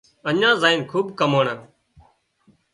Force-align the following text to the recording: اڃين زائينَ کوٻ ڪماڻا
اڃين 0.29 0.53
زائينَ 0.61 0.79
کوٻ 0.91 1.05
ڪماڻا 1.19 1.53